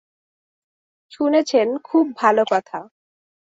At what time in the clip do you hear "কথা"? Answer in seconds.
2.51-2.79